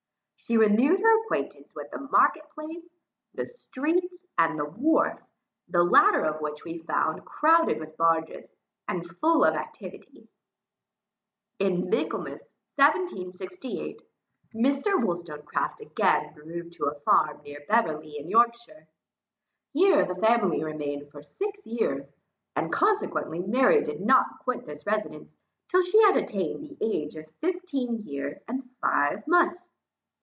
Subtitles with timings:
[0.43, 2.89] She renewed her acquaintance with the market place,
[3.33, 5.21] the streets, and the wharf,
[5.69, 8.47] the latter of which we found crowded with barges,
[8.85, 10.27] and full of activity.
[11.59, 12.41] In Michaelmas
[12.75, 14.01] 1768,
[14.53, 15.01] Mr.
[15.01, 18.89] Wollstonecraft again removed to a farm near Beverley in Yorkshire.
[19.71, 22.11] Here the family remained for six years,
[22.57, 25.31] and consequently, Mary did not quit this residence,
[25.69, 29.71] till she had attained the age of fifteen years and five months.